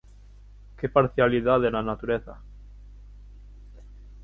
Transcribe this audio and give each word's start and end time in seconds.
Que 0.77 0.87
parcialidade 0.97 1.67
na 1.73 1.87
natureza! 1.89 2.33